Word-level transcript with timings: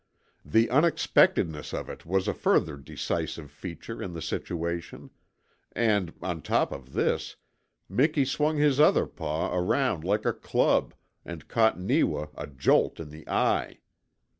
The 0.43 0.67
unexpectedness 0.71 1.75
of 1.75 1.87
it 1.87 2.07
was 2.07 2.27
a 2.27 2.33
further 2.33 2.75
decisive 2.75 3.51
feature 3.51 4.01
in 4.01 4.13
the 4.13 4.21
situation; 4.23 5.11
and, 5.73 6.11
on 6.23 6.41
top 6.41 6.71
of 6.71 6.93
this, 6.93 7.35
Miki 7.87 8.25
swung 8.25 8.57
his 8.57 8.79
other 8.79 9.05
paw 9.05 9.53
around 9.55 10.03
like 10.03 10.25
a 10.25 10.33
club 10.33 10.95
and 11.23 11.47
caught 11.47 11.79
Neewa 11.79 12.29
a 12.35 12.47
jolt 12.47 12.99
in 12.99 13.09
the 13.11 13.29
eye. 13.29 13.81